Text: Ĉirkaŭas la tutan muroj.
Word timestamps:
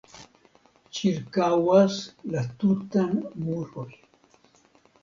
Ĉirkaŭas 0.99 1.99
la 2.37 2.43
tutan 2.65 3.17
muroj. 3.47 3.89